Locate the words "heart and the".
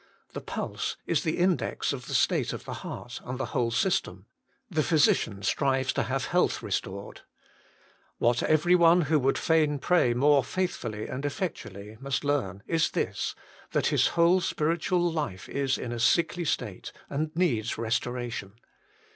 2.81-3.45